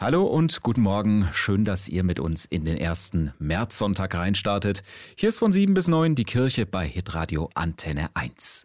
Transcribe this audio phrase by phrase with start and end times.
[0.00, 1.28] Hallo und guten Morgen.
[1.32, 4.84] Schön, dass ihr mit uns in den ersten Märzsonntag reinstartet.
[5.16, 8.62] Hier ist von 7 bis 9 die Kirche bei Hitradio Antenne 1.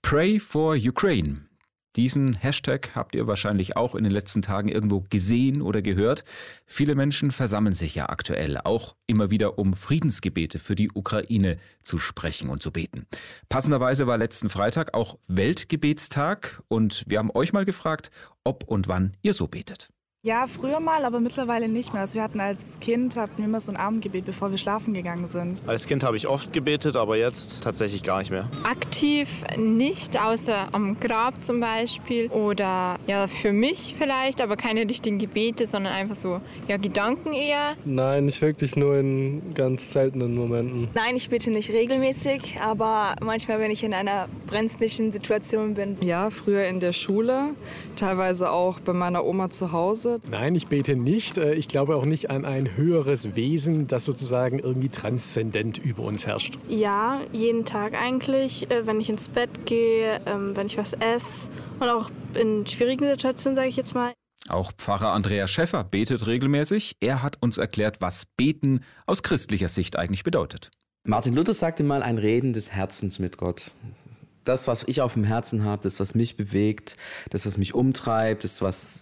[0.00, 1.42] Pray for Ukraine.
[1.94, 6.24] Diesen Hashtag habt ihr wahrscheinlich auch in den letzten Tagen irgendwo gesehen oder gehört.
[6.64, 11.98] Viele Menschen versammeln sich ja aktuell auch immer wieder, um Friedensgebete für die Ukraine zu
[11.98, 13.04] sprechen und zu beten.
[13.50, 18.10] Passenderweise war letzten Freitag auch Weltgebetstag und wir haben euch mal gefragt,
[18.42, 19.90] ob und wann ihr so betet.
[20.24, 22.02] Ja, früher mal, aber mittlerweile nicht mehr.
[22.02, 25.26] Also wir hatten als Kind hatten wir immer so ein Abendgebet, bevor wir schlafen gegangen
[25.26, 25.64] sind.
[25.66, 28.48] Als Kind habe ich oft gebetet, aber jetzt tatsächlich gar nicht mehr.
[28.62, 35.18] Aktiv nicht, außer am Grab zum Beispiel oder ja für mich vielleicht, aber keine richtigen
[35.18, 37.74] Gebete, sondern einfach so ja Gedanken eher.
[37.84, 40.86] Nein, nicht wirklich, nur in ganz seltenen Momenten.
[40.94, 45.96] Nein, ich bete nicht regelmäßig, aber manchmal, wenn ich in einer brenzlichen Situation bin.
[46.00, 47.56] Ja, früher in der Schule,
[47.96, 50.11] teilweise auch bei meiner Oma zu Hause.
[50.28, 51.38] Nein, ich bete nicht.
[51.38, 56.26] Äh, ich glaube auch nicht an ein höheres Wesen, das sozusagen irgendwie transzendent über uns
[56.26, 56.58] herrscht.
[56.68, 61.50] Ja, jeden Tag eigentlich, äh, wenn ich ins Bett gehe, ähm, wenn ich was esse
[61.80, 64.12] und auch in schwierigen Situationen, sage ich jetzt mal.
[64.48, 66.96] Auch Pfarrer Andreas Schäffer betet regelmäßig.
[67.00, 70.70] Er hat uns erklärt, was Beten aus christlicher Sicht eigentlich bedeutet.
[71.04, 73.72] Martin Luther sagte mal ein Reden des Herzens mit Gott
[74.44, 76.96] das, was ich auf dem Herzen habe, das, was mich bewegt,
[77.30, 79.00] das, was mich umtreibt, das, was,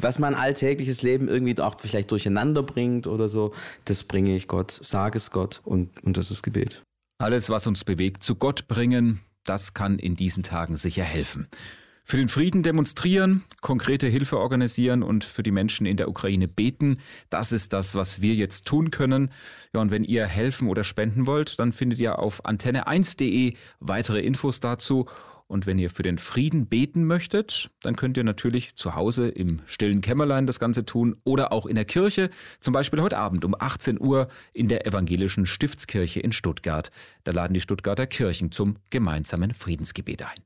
[0.00, 3.52] was mein alltägliches Leben irgendwie auch vielleicht durcheinander bringt oder so,
[3.84, 6.82] das bringe ich Gott, sage es Gott und, und das ist Gebet.
[7.18, 11.48] Alles, was uns bewegt, zu Gott bringen, das kann in diesen Tagen sicher helfen
[12.08, 16.96] für den Frieden demonstrieren, konkrete Hilfe organisieren und für die Menschen in der Ukraine beten.
[17.28, 19.30] Das ist das, was wir jetzt tun können.
[19.74, 24.60] Ja, und wenn ihr helfen oder spenden wollt, dann findet ihr auf antenne1.de weitere Infos
[24.60, 25.04] dazu.
[25.48, 29.60] Und wenn ihr für den Frieden beten möchtet, dann könnt ihr natürlich zu Hause im
[29.66, 32.28] stillen Kämmerlein das Ganze tun oder auch in der Kirche,
[32.60, 36.90] zum Beispiel heute Abend um 18 Uhr in der evangelischen Stiftskirche in Stuttgart.
[37.24, 40.44] Da laden die Stuttgarter Kirchen zum gemeinsamen Friedensgebet ein.